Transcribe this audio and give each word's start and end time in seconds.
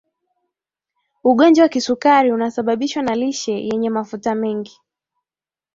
ugonjwa 1.23 1.63
wa 1.63 1.69
kisukari 1.69 2.31
unasababishwa 2.31 3.03
na 3.03 3.15
lishe 3.15 3.53
yenye 3.53 3.89
mafuta 3.89 4.35
mengi 4.35 4.77